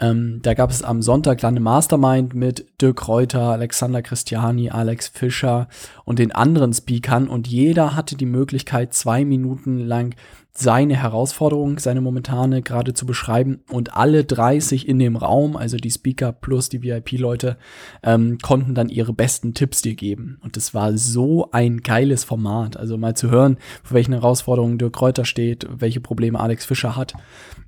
Ähm, 0.00 0.40
da 0.42 0.54
gab 0.54 0.70
es 0.70 0.82
am 0.82 1.02
Sonntag 1.02 1.38
dann 1.38 1.54
eine 1.54 1.60
Mastermind 1.60 2.34
mit 2.34 2.66
Dirk 2.80 3.06
Reuter, 3.06 3.50
Alexander 3.50 4.00
Christiani, 4.02 4.70
Alex 4.70 5.08
Fischer 5.08 5.68
und 6.04 6.18
den 6.18 6.32
anderen 6.32 6.72
Speakern 6.72 7.28
und 7.28 7.46
jeder 7.46 7.94
hatte 7.94 8.16
die 8.16 8.26
Möglichkeit, 8.26 8.94
zwei 8.94 9.24
Minuten 9.24 9.78
lang 9.78 10.14
seine 10.52 10.96
Herausforderung, 10.96 11.78
seine 11.78 12.00
momentane 12.00 12.62
gerade 12.62 12.92
zu 12.92 13.06
beschreiben 13.06 13.60
und 13.70 13.96
alle 13.96 14.24
30 14.24 14.88
in 14.88 14.98
dem 14.98 15.16
Raum, 15.16 15.56
also 15.56 15.76
die 15.76 15.90
Speaker 15.90 16.32
plus 16.32 16.68
die 16.68 16.82
VIP-Leute, 16.82 17.56
ähm, 18.02 18.38
konnten 18.38 18.74
dann 18.74 18.88
ihre 18.88 19.12
besten 19.12 19.54
Tipps 19.54 19.80
dir 19.80 19.94
geben. 19.94 20.38
Und 20.42 20.56
das 20.56 20.74
war 20.74 20.96
so 20.98 21.50
ein 21.52 21.78
geiles 21.82 22.24
Format. 22.24 22.76
Also 22.76 22.98
mal 22.98 23.14
zu 23.14 23.30
hören, 23.30 23.58
vor 23.82 23.94
welchen 23.94 24.12
Herausforderungen 24.12 24.78
Dirk 24.78 24.94
Kräuter 24.94 25.24
steht, 25.24 25.66
welche 25.70 26.00
Probleme 26.00 26.40
Alex 26.40 26.66
Fischer 26.66 26.96
hat. 26.96 27.14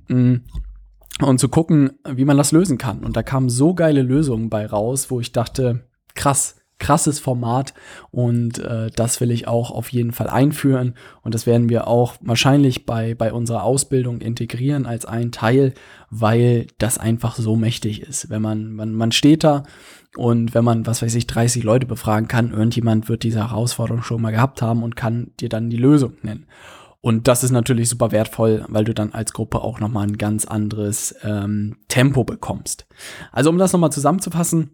Mm. 0.09 0.37
Und 1.21 1.39
zu 1.39 1.49
gucken, 1.49 1.93
wie 2.09 2.25
man 2.25 2.37
das 2.39 2.53
lösen 2.53 2.79
kann. 2.79 3.05
Und 3.05 3.17
da 3.17 3.23
kamen 3.23 3.51
so 3.51 3.75
geile 3.75 4.03
Lösungen 4.03 4.49
bei 4.49 4.67
raus, 4.67 5.11
wo 5.11 5.21
ich 5.21 5.33
dachte, 5.33 5.85
krass, 6.15 6.63
krasses 6.83 7.21
Format 7.21 7.75
und 8.11 8.59
äh, 8.59 8.91
das 8.91 9.21
will 9.21 9.31
ich 9.31 9.47
auch 9.47 9.71
auf 9.71 9.91
jeden 9.91 10.11
Fall 10.11 10.29
einführen 10.29 10.95
und 11.23 11.33
das 11.33 11.47
werden 11.47 11.69
wir 11.69 11.87
auch 11.87 12.17
wahrscheinlich 12.21 12.87
bei, 12.87 13.15
bei 13.15 13.33
unserer 13.33 13.63
Ausbildung 13.63 14.21
integrieren 14.21 14.85
als 14.85 15.07
ein 15.07 15.31
Teil, 15.31 15.75
weil 16.11 16.67
das 16.79 16.99
einfach 16.99 17.37
so 17.37 17.55
mächtig 17.55 18.03
ist. 18.03 18.31
Wenn 18.31 18.43
man, 18.43 18.73
man, 18.73 18.93
man 18.95 19.13
steht 19.13 19.45
da 19.45 19.63
und 20.17 20.55
wenn 20.55 20.65
man, 20.65 20.85
was 20.85 21.03
weiß 21.03 21.15
ich, 21.15 21.29
30 21.29 21.63
Leute 21.63 21.87
befragen 21.87 22.27
kann, 22.27 22.51
irgendjemand 22.51 23.09
wird 23.09 23.23
diese 23.23 23.49
Herausforderung 23.49 24.03
schon 24.03 24.21
mal 24.21 24.33
gehabt 24.33 24.61
haben 24.61 24.83
und 24.83 24.97
kann 24.97 25.31
dir 25.39 25.49
dann 25.49 25.71
die 25.71 25.77
Lösung 25.77 26.15
nennen. 26.23 26.47
Und 27.03 27.27
das 27.27 27.43
ist 27.43 27.51
natürlich 27.51 27.89
super 27.89 28.13
wertvoll, 28.13 28.65
weil 28.69 28.85
du 28.85 28.95
dann 28.95 29.13
als 29.13 29.33
Gruppe 29.33 29.61
auch 29.61 29.81
nochmal 29.81 30.07
ein 30.07 30.19
ganz 30.19 30.45
anderes 30.45 31.15
ähm, 31.25 31.77
Tempo 31.89 32.23
bekommst. 32.23 32.87
Also 33.33 33.51
um 33.51 33.59
das 33.59 33.73
nochmal 33.73 33.93
zusammenzufassen, 33.93 34.71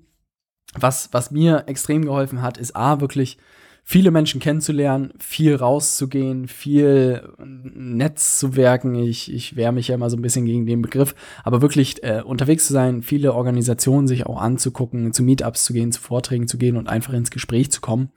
was, 0.75 1.09
was 1.13 1.31
mir 1.31 1.65
extrem 1.67 2.05
geholfen 2.05 2.43
hat, 2.43 2.59
ist 2.59 2.77
A, 2.77 3.01
wirklich 3.01 3.39
viele 3.83 4.11
Menschen 4.11 4.39
kennenzulernen, 4.39 5.15
viel 5.19 5.55
rauszugehen, 5.55 6.47
viel 6.47 7.27
Netz 7.39 8.39
zu 8.39 8.55
werken. 8.55 8.95
Ich, 8.95 9.33
ich 9.33 9.57
wehre 9.57 9.73
mich 9.73 9.89
ja 9.89 9.95
immer 9.95 10.11
so 10.11 10.19
ein 10.19 10.23
bisschen 10.23 10.45
gegen 10.45 10.67
den 10.67 10.83
Begriff, 10.83 11.15
aber 11.43 11.63
wirklich 11.63 12.05
äh, 12.05 12.21
unterwegs 12.23 12.67
zu 12.67 12.75
sein, 12.75 13.01
viele 13.01 13.33
Organisationen 13.33 14.07
sich 14.07 14.27
auch 14.27 14.39
anzugucken, 14.39 15.15
zu 15.15 15.23
Meetups 15.23 15.65
zu 15.65 15.73
gehen, 15.73 15.91
zu 15.91 16.03
Vorträgen 16.03 16.47
zu 16.47 16.59
gehen 16.59 16.77
und 16.77 16.87
einfach 16.87 17.15
ins 17.15 17.31
Gespräch 17.31 17.73
zu 17.73 17.81
kommen. 17.81 18.11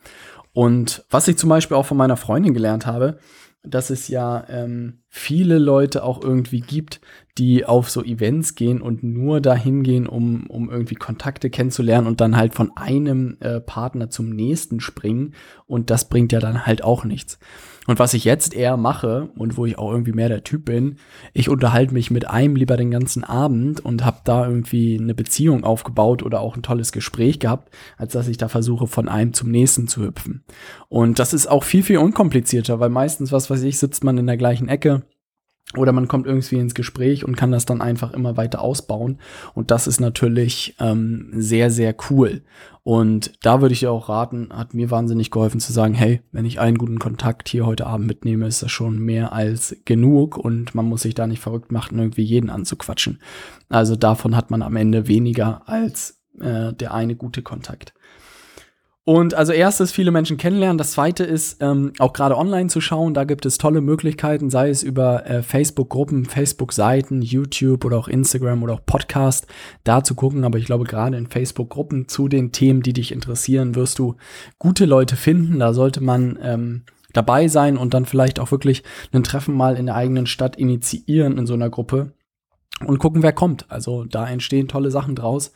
Und 0.51 1.06
was 1.10 1.30
ich 1.30 1.38
zum 1.38 1.50
Beispiel 1.50 1.77
auch 1.77 1.86
von 1.86 1.96
meiner 1.96 2.18
Freundin 2.18 2.53
gelernt 2.53 2.86
habe, 2.86 3.20
dass 3.63 3.89
es 3.89 4.08
ja 4.08 4.46
ähm, 4.50 5.00
viele 5.13 5.60
Leute 5.60 6.06
auch 6.06 6.24
irgendwie 6.24 6.62
gibt, 6.62 7.01
die 7.38 7.65
auf 7.65 7.89
so 7.89 8.01
Events 8.01 8.56
gehen 8.56 8.82
und 8.82 9.03
nur 9.03 9.41
dahin 9.41 9.84
gehen, 9.84 10.08
um, 10.08 10.48
um 10.48 10.70
irgendwie 10.70 10.96
Kontakte 10.96 11.50
kennenzulernen 11.50 12.08
und 12.08 12.22
dann 12.22 12.38
halt 12.38 12.56
von 12.56 12.72
einem 12.75 13.36
äh, 13.41 13.60
Partner 13.60 14.10
zum 14.10 14.30
nächsten 14.30 14.80
springen. 14.80 15.34
Und 15.68 15.89
das 15.89 16.08
bringt 16.08 16.32
ja 16.32 16.39
dann 16.39 16.65
halt 16.65 16.84
auch 16.84 17.03
nichts. 17.03 17.39
Und 17.88 18.00
was 18.00 18.13
ich 18.13 18.25
jetzt 18.25 18.53
eher 18.53 18.77
mache 18.77 19.30
und 19.36 19.58
wo 19.58 19.65
ich 19.65 19.77
auch 19.77 19.91
irgendwie 19.91 20.12
mehr 20.12 20.30
der 20.30 20.44
Typ 20.44 20.65
bin, 20.65 20.98
ich 21.34 21.50
unterhalte 21.50 21.94
mich 21.94 22.12
mit 22.12 22.30
einem 22.30 22.56
lieber 22.56 22.77
den 22.77 22.91
ganzen 22.91 23.24
Abend 23.24 23.84
und 23.84 24.06
habe 24.06 24.20
da 24.24 24.48
irgendwie 24.48 25.00
eine 25.00 25.15
Beziehung 25.15 25.63
aufgebaut 25.63 26.22
oder 26.22 26.41
auch 26.41 26.56
ein 26.56 26.63
tolles 26.63 26.91
Gespräch 26.91 27.39
gehabt, 27.39 27.74
als 27.98 28.13
dass 28.13 28.27
ich 28.27 28.38
da 28.38 28.50
versuche, 28.50 28.86
von 28.86 29.10
einem 29.10 29.34
zum 29.34 29.50
nächsten 29.50 29.88
zu 29.88 30.03
hüpfen. 30.03 30.44
Und 30.89 31.18
das 31.18 31.34
ist 31.34 31.48
auch 31.48 31.63
viel, 31.63 31.82
viel 31.82 31.98
unkomplizierter, 31.98 32.80
weil 32.80 32.89
meistens, 32.89 33.32
was 33.32 33.50
weiß 33.50 33.63
ich, 33.63 33.80
sitzt 33.80 34.03
man 34.03 34.18
in 34.18 34.27
der 34.27 34.38
gleichen 34.38 34.70
Ecke 34.70 35.00
oder 35.77 35.91
man 35.91 36.07
kommt 36.07 36.27
irgendwie 36.27 36.57
ins 36.57 36.73
Gespräch 36.73 37.25
und 37.25 37.37
kann 37.37 37.51
das 37.51 37.65
dann 37.65 37.81
einfach 37.81 38.13
immer 38.13 38.37
weiter 38.37 38.61
ausbauen. 38.61 39.19
Und 39.53 39.71
das 39.71 39.87
ist 39.87 40.01
natürlich 40.01 40.75
ähm, 40.79 41.29
sehr, 41.33 41.71
sehr 41.71 41.95
cool. 42.09 42.41
Und 42.83 43.33
da 43.43 43.61
würde 43.61 43.73
ich 43.73 43.81
dir 43.81 43.91
auch 43.91 44.09
raten, 44.09 44.49
hat 44.51 44.73
mir 44.73 44.89
wahnsinnig 44.89 45.29
geholfen 45.29 45.59
zu 45.59 45.71
sagen, 45.71 45.93
hey, 45.93 46.21
wenn 46.31 46.45
ich 46.45 46.59
einen 46.59 46.77
guten 46.77 46.99
Kontakt 46.99 47.47
hier 47.47 47.65
heute 47.65 47.85
Abend 47.85 48.07
mitnehme, 48.07 48.47
ist 48.47 48.63
das 48.63 48.71
schon 48.71 48.99
mehr 48.99 49.33
als 49.33 49.77
genug 49.85 50.37
und 50.37 50.73
man 50.73 50.85
muss 50.85 51.03
sich 51.03 51.13
da 51.13 51.27
nicht 51.27 51.41
verrückt 51.41 51.71
machen, 51.71 51.99
irgendwie 51.99 52.23
jeden 52.23 52.49
anzuquatschen. 52.49 53.19
Also 53.69 53.95
davon 53.95 54.35
hat 54.35 54.49
man 54.49 54.63
am 54.63 54.75
Ende 54.75 55.07
weniger 55.07 55.61
als 55.67 56.21
äh, 56.39 56.73
der 56.73 56.93
eine 56.93 57.15
gute 57.15 57.43
Kontakt. 57.43 57.93
Und 59.03 59.34
also 59.34 59.51
erstes 59.51 59.91
viele 59.91 60.12
Menschen 60.12 60.38
kennenlernen. 60.38 60.77
Das 60.77 60.91
zweite 60.91 61.24
ist 61.24 61.58
ähm, 61.60 61.91
auch 61.98 62.13
gerade 62.13 62.38
online 62.38 62.70
zu 62.70 62.81
schauen. 62.81 63.15
Da 63.15 63.24
gibt 63.24 63.48
es 63.48 63.58
tolle 63.58 63.81
Möglichkeiten, 63.81 64.51
sei 64.51 64.70
es 64.70 64.84
über 64.84 65.25
äh, 65.25 65.41
Facebook-Gruppen, 65.41 66.25
Facebook-Seiten, 66.25 67.24
YouTube 67.24 67.84
oder 67.84 67.98
auch 67.98 68.08
Instagram 68.08 68.62
oder 68.62 68.74
auch 68.75 68.86
Podcast, 68.86 69.48
da 69.84 70.03
zu 70.03 70.13
gucken. 70.13 70.43
Aber 70.43 70.60
ich 70.60 70.65
glaube, 70.65 70.84
gerade 70.84 71.17
in 71.17 71.25
Facebook-Gruppen 71.25 72.10
zu 72.10 72.27
den 72.27 72.51
Themen, 72.51 72.84
die 72.84 72.93
dich 72.93 73.12
interessieren, 73.12 73.74
wirst 73.74 73.98
du 73.98 74.17
gute 74.60 74.86
Leute 74.86 75.15
finden. 75.15 75.58
Da 75.58 75.74
sollte 75.74 76.03
man 76.03 76.38
ähm, 76.39 76.84
dabei 77.12 77.48
sein 77.48 77.77
und 77.77 77.96
dann 77.96 78.05
vielleicht 78.05 78.39
auch 78.39 78.51
wirklich 78.51 78.84
ein 79.13 79.24
Treffen 79.24 79.55
mal 79.55 79.77
in 79.77 79.88
der 79.88 79.96
eigenen 79.96 80.27
Stadt 80.27 80.58
initiieren 80.58 81.39
in 81.39 81.48
so 81.48 81.55
einer 81.55 81.72
Gruppe 81.72 82.13
und 82.86 83.00
gucken, 83.00 83.24
wer 83.24 83.34
kommt. 83.34 83.65
Also 83.70 84.05
da 84.05 84.29
entstehen 84.29 84.67
tolle 84.67 84.91
Sachen 84.91 85.15
draus 85.15 85.53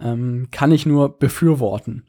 ähm, 0.00 0.48
kann 0.50 0.72
ich 0.72 0.86
nur 0.86 1.18
befürworten. 1.18 2.04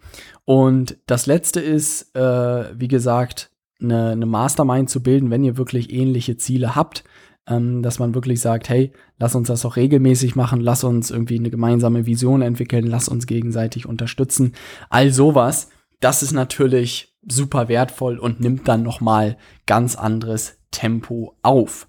Und 0.45 0.97
das 1.07 1.25
letzte 1.25 1.59
ist, 1.59 2.15
äh, 2.15 2.79
wie 2.79 2.87
gesagt, 2.87 3.51
eine, 3.81 4.11
eine 4.11 4.25
Mastermind 4.25 4.89
zu 4.89 5.01
bilden, 5.01 5.29
wenn 5.29 5.43
ihr 5.43 5.57
wirklich 5.57 5.91
ähnliche 5.91 6.37
Ziele 6.37 6.75
habt, 6.75 7.03
ähm, 7.47 7.81
dass 7.81 7.99
man 7.99 8.13
wirklich 8.13 8.39
sagt, 8.39 8.69
hey, 8.69 8.93
lass 9.17 9.35
uns 9.35 9.47
das 9.47 9.65
auch 9.65 9.75
regelmäßig 9.75 10.35
machen, 10.35 10.61
lass 10.61 10.83
uns 10.83 11.11
irgendwie 11.11 11.39
eine 11.39 11.49
gemeinsame 11.49 12.05
Vision 12.05 12.41
entwickeln, 12.41 12.85
lass 12.85 13.09
uns 13.09 13.25
gegenseitig 13.25 13.85
unterstützen. 13.85 14.53
All 14.89 15.11
sowas, 15.11 15.69
das 15.99 16.23
ist 16.23 16.31
natürlich 16.31 17.17
super 17.27 17.67
wertvoll 17.67 18.17
und 18.17 18.39
nimmt 18.39 18.67
dann 18.67 18.83
noch 18.83 19.01
mal 19.01 19.37
ganz 19.65 19.95
anderes 19.95 20.57
Tempo 20.71 21.35
auf. 21.41 21.87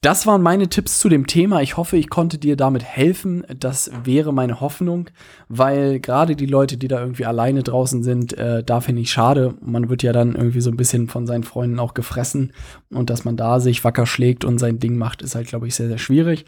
Das 0.00 0.28
waren 0.28 0.42
meine 0.42 0.68
Tipps 0.68 1.00
zu 1.00 1.08
dem 1.08 1.26
Thema. 1.26 1.60
Ich 1.60 1.76
hoffe, 1.76 1.96
ich 1.96 2.08
konnte 2.08 2.38
dir 2.38 2.54
damit 2.54 2.84
helfen. 2.84 3.44
Das 3.58 3.90
wäre 4.04 4.32
meine 4.32 4.60
Hoffnung, 4.60 5.10
weil 5.48 5.98
gerade 5.98 6.36
die 6.36 6.46
Leute, 6.46 6.76
die 6.76 6.86
da 6.86 7.00
irgendwie 7.00 7.24
alleine 7.24 7.64
draußen 7.64 8.04
sind, 8.04 8.32
äh, 8.38 8.62
da 8.62 8.80
finde 8.80 9.02
ich 9.02 9.10
schade. 9.10 9.54
Man 9.60 9.88
wird 9.88 10.04
ja 10.04 10.12
dann 10.12 10.36
irgendwie 10.36 10.60
so 10.60 10.70
ein 10.70 10.76
bisschen 10.76 11.08
von 11.08 11.26
seinen 11.26 11.42
Freunden 11.42 11.80
auch 11.80 11.94
gefressen 11.94 12.52
und 12.90 13.10
dass 13.10 13.24
man 13.24 13.36
da 13.36 13.58
sich 13.58 13.82
wacker 13.82 14.06
schlägt 14.06 14.44
und 14.44 14.58
sein 14.58 14.78
Ding 14.78 14.96
macht, 14.96 15.20
ist 15.20 15.34
halt, 15.34 15.48
glaube 15.48 15.66
ich, 15.66 15.74
sehr, 15.74 15.88
sehr 15.88 15.98
schwierig. 15.98 16.44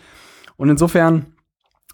Und 0.57 0.69
insofern 0.69 1.26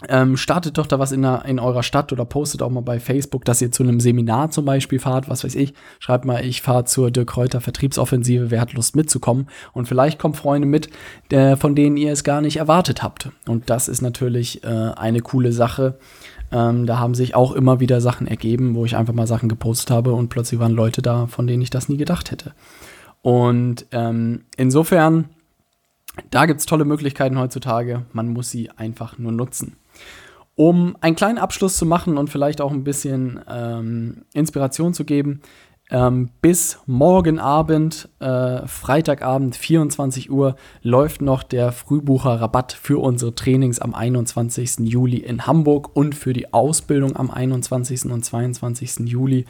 ähm, 0.09 0.37
startet 0.37 0.77
doch 0.77 0.87
da 0.87 0.99
was 0.99 1.11
in, 1.11 1.23
der, 1.23 1.47
in 1.47 1.59
eurer 1.59 1.83
Stadt 1.83 2.13
oder 2.13 2.27
postet 2.27 2.61
auch 2.61 2.69
mal 2.69 2.83
bei 2.83 3.01
Facebook, 3.01 3.47
dass 3.47 3.63
ihr 3.63 3.73
zu 3.73 3.83
einem 3.83 3.99
Seminar 3.99 4.51
zum 4.51 4.67
Beispiel 4.67 4.99
fahrt, 4.99 5.31
was 5.31 5.43
weiß 5.43 5.55
ich. 5.55 5.73
Schreibt 6.01 6.27
mal, 6.27 6.45
ich 6.45 6.61
fahre 6.61 6.85
zur 6.85 7.11
Dirk 7.11 7.35
Reuter 7.37 7.63
Vertriebsoffensive, 7.63 8.51
wer 8.51 8.61
hat 8.61 8.75
Lust 8.75 8.95
mitzukommen? 8.95 9.47
Und 9.73 9.89
vielleicht 9.89 10.19
kommen 10.19 10.35
Freunde 10.35 10.69
mit, 10.69 10.91
der, 11.31 11.57
von 11.57 11.75
denen 11.75 11.97
ihr 11.97 12.13
es 12.13 12.25
gar 12.25 12.43
nicht 12.43 12.59
erwartet 12.59 13.03
habt. 13.03 13.31
Und 13.47 13.71
das 13.71 13.89
ist 13.89 14.03
natürlich 14.03 14.63
äh, 14.65 14.67
eine 14.67 15.21
coole 15.21 15.53
Sache. 15.53 15.99
Ähm, 16.53 16.85
da 16.85 16.99
haben 16.99 17.15
sich 17.15 17.35
auch 17.35 17.53
immer 17.53 17.81
wieder 17.81 18.03
Sachen 18.03 18.27
ergeben, 18.27 18.75
wo 18.75 18.85
ich 18.85 18.97
einfach 18.97 19.15
mal 19.15 19.27
Sachen 19.27 19.49
gepostet 19.49 19.91
habe 19.91 20.13
und 20.13 20.29
plötzlich 20.29 20.61
waren 20.61 20.73
Leute 20.73 21.01
da, 21.01 21.27
von 21.27 21.47
denen 21.47 21.63
ich 21.63 21.71
das 21.71 21.89
nie 21.89 21.97
gedacht 21.97 22.31
hätte. 22.31 22.53
Und 23.23 23.87
ähm, 23.93 24.45
insofern, 24.59 25.31
da 26.31 26.45
gibt 26.45 26.61
es 26.61 26.67
tolle 26.67 26.85
Möglichkeiten 26.85 27.39
heutzutage. 27.39 28.05
Man 28.13 28.29
muss 28.29 28.51
sie 28.51 28.71
einfach 28.71 29.19
nur 29.19 29.33
nutzen. 29.33 29.77
Um 30.55 30.97
einen 31.01 31.17
kleinen 31.17 31.39
Abschluss 31.39 31.77
zu 31.77 31.85
machen 31.85 32.17
und 32.17 32.31
vielleicht 32.31 32.61
auch 32.61 32.73
ein 32.73 32.85
bisschen 32.85 33.41
ähm, 33.49 34.23
Inspiration 34.33 34.95
zu 34.95 35.05
geben, 35.05 35.43
ähm, 35.91 36.31
bis 36.41 36.79
morgen 36.87 37.39
Abend, 37.39 38.09
äh, 38.19 38.67
Freitagabend, 38.67 39.55
24 39.55 40.31
Uhr, 40.31 40.57
läuft 40.83 41.23
noch 41.23 41.45
der 41.45 41.71
Frühbucher-Rabatt 41.71 42.73
für 42.73 43.01
unsere 43.01 43.35
Trainings 43.35 43.79
am 43.79 43.95
21. 43.95 44.79
Juli 44.81 45.19
in 45.19 45.47
Hamburg 45.47 45.95
und 45.95 46.15
für 46.15 46.33
die 46.33 46.53
Ausbildung 46.53 47.15
am 47.15 47.31
21. 47.31 48.07
und 48.07 48.25
22. 48.25 49.09
Juli. 49.09 49.45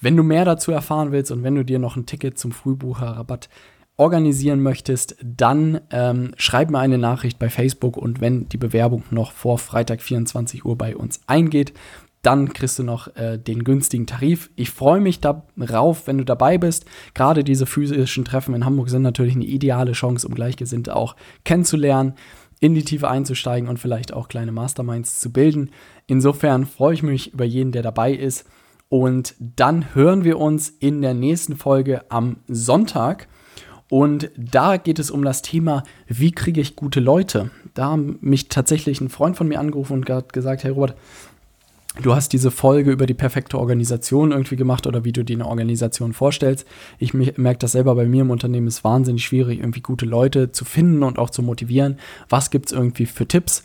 Wenn 0.00 0.16
du 0.16 0.22
mehr 0.22 0.44
dazu 0.44 0.70
erfahren 0.70 1.10
willst 1.10 1.32
und 1.32 1.42
wenn 1.42 1.56
du 1.56 1.64
dir 1.64 1.80
noch 1.80 1.96
ein 1.96 2.06
Ticket 2.06 2.38
zum 2.38 2.52
Frühbucher-Rabatt 2.52 3.48
organisieren 4.02 4.60
möchtest, 4.60 5.16
dann 5.22 5.80
ähm, 5.90 6.32
schreib 6.36 6.70
mir 6.70 6.80
eine 6.80 6.98
Nachricht 6.98 7.38
bei 7.38 7.48
Facebook 7.48 7.96
und 7.96 8.20
wenn 8.20 8.48
die 8.48 8.56
Bewerbung 8.56 9.04
noch 9.10 9.30
vor 9.30 9.58
Freitag 9.58 10.02
24 10.02 10.64
Uhr 10.64 10.76
bei 10.76 10.96
uns 10.96 11.20
eingeht, 11.28 11.72
dann 12.22 12.52
kriegst 12.52 12.80
du 12.80 12.82
noch 12.82 13.14
äh, 13.16 13.38
den 13.38 13.62
günstigen 13.62 14.06
Tarif. 14.08 14.50
Ich 14.56 14.70
freue 14.70 15.00
mich 15.00 15.20
darauf, 15.20 16.08
wenn 16.08 16.18
du 16.18 16.24
dabei 16.24 16.58
bist. 16.58 16.84
Gerade 17.14 17.44
diese 17.44 17.66
physischen 17.66 18.24
Treffen 18.24 18.54
in 18.54 18.64
Hamburg 18.64 18.90
sind 18.90 19.02
natürlich 19.02 19.36
eine 19.36 19.44
ideale 19.44 19.92
Chance, 19.92 20.26
um 20.26 20.34
Gleichgesinnte 20.34 20.96
auch 20.96 21.14
kennenzulernen, 21.44 22.14
in 22.58 22.74
die 22.74 22.84
Tiefe 22.84 23.08
einzusteigen 23.08 23.68
und 23.68 23.78
vielleicht 23.78 24.12
auch 24.12 24.28
kleine 24.28 24.52
Masterminds 24.52 25.20
zu 25.20 25.32
bilden. 25.32 25.70
Insofern 26.08 26.66
freue 26.66 26.94
ich 26.94 27.02
mich 27.04 27.34
über 27.34 27.44
jeden, 27.44 27.70
der 27.70 27.82
dabei 27.82 28.12
ist. 28.12 28.46
Und 28.88 29.34
dann 29.38 29.94
hören 29.94 30.24
wir 30.24 30.38
uns 30.38 30.68
in 30.68 31.02
der 31.02 31.14
nächsten 31.14 31.56
Folge 31.56 32.02
am 32.10 32.38
Sonntag. 32.48 33.28
Und 33.92 34.30
da 34.38 34.78
geht 34.78 34.98
es 34.98 35.10
um 35.10 35.22
das 35.22 35.42
Thema, 35.42 35.82
wie 36.06 36.32
kriege 36.32 36.62
ich 36.62 36.76
gute 36.76 36.98
Leute? 36.98 37.50
Da 37.74 37.90
haben 37.90 38.16
mich 38.22 38.48
tatsächlich 38.48 39.02
ein 39.02 39.10
Freund 39.10 39.36
von 39.36 39.46
mir 39.46 39.60
angerufen 39.60 39.92
und 39.92 40.08
hat 40.08 40.32
gesagt, 40.32 40.64
hey 40.64 40.70
Robert, 40.70 40.96
du 42.00 42.14
hast 42.14 42.32
diese 42.32 42.50
Folge 42.50 42.90
über 42.90 43.04
die 43.04 43.12
perfekte 43.12 43.58
Organisation 43.58 44.32
irgendwie 44.32 44.56
gemacht 44.56 44.86
oder 44.86 45.04
wie 45.04 45.12
du 45.12 45.22
dir 45.26 45.36
eine 45.36 45.46
Organisation 45.46 46.14
vorstellst. 46.14 46.66
Ich 46.98 47.12
merke 47.12 47.58
das 47.58 47.72
selber 47.72 47.94
bei 47.94 48.06
mir 48.06 48.22
im 48.22 48.30
Unternehmen 48.30 48.66
ist 48.66 48.82
wahnsinnig 48.82 49.26
schwierig, 49.26 49.58
irgendwie 49.58 49.82
gute 49.82 50.06
Leute 50.06 50.52
zu 50.52 50.64
finden 50.64 51.02
und 51.02 51.18
auch 51.18 51.28
zu 51.28 51.42
motivieren. 51.42 51.98
Was 52.30 52.50
gibt 52.50 52.68
es 52.68 52.72
irgendwie 52.72 53.04
für 53.04 53.28
Tipps? 53.28 53.62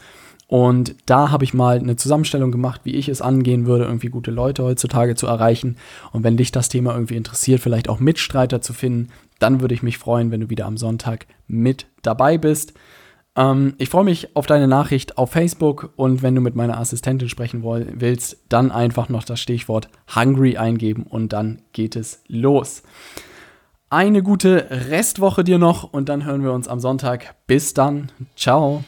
Und 0.47 0.95
da 1.05 1.29
habe 1.29 1.43
ich 1.43 1.53
mal 1.53 1.77
eine 1.77 1.97
Zusammenstellung 1.97 2.51
gemacht, 2.51 2.81
wie 2.85 2.95
ich 2.95 3.09
es 3.09 3.21
angehen 3.21 3.65
würde, 3.65 3.83
irgendwie 3.83 4.07
gute 4.07 4.31
Leute 4.31 4.63
heutzutage 4.63 5.15
zu 5.15 5.27
erreichen. 5.27 5.75
Und 6.13 6.23
wenn 6.23 6.37
dich 6.37 6.53
das 6.53 6.69
Thema 6.69 6.93
irgendwie 6.93 7.17
interessiert, 7.17 7.59
vielleicht 7.59 7.89
auch 7.89 7.99
Mitstreiter 7.99 8.61
zu 8.61 8.73
finden, 8.73 9.09
dann 9.39 9.59
würde 9.59 9.75
ich 9.75 9.83
mich 9.83 9.97
freuen, 9.97 10.31
wenn 10.31 10.41
du 10.41 10.49
wieder 10.49 10.65
am 10.65 10.77
Sonntag 10.77 11.27
mit 11.47 11.87
dabei 12.01 12.37
bist. 12.37 12.73
Ähm, 13.35 13.75
ich 13.77 13.89
freue 13.89 14.05
mich 14.05 14.35
auf 14.35 14.45
deine 14.45 14.69
Nachricht 14.69 15.17
auf 15.17 15.31
Facebook 15.31 15.91
und 15.97 16.23
wenn 16.23 16.33
du 16.33 16.41
mit 16.41 16.55
meiner 16.55 16.77
Assistentin 16.77 17.27
sprechen 17.27 17.63
willst, 17.63 18.37
dann 18.47 18.71
einfach 18.71 19.09
noch 19.09 19.25
das 19.25 19.41
Stichwort 19.41 19.89
Hungry 20.15 20.57
eingeben 20.57 21.03
und 21.03 21.33
dann 21.33 21.61
geht 21.73 21.97
es 21.97 22.23
los. 22.27 22.83
Eine 23.89 24.23
gute 24.23 24.67
Restwoche 24.69 25.43
dir 25.43 25.59
noch 25.59 25.83
und 25.93 26.09
dann 26.09 26.25
hören 26.25 26.43
wir 26.43 26.51
uns 26.51 26.67
am 26.67 26.79
Sonntag. 26.79 27.35
Bis 27.47 27.73
dann. 27.73 28.11
Ciao. 28.35 28.83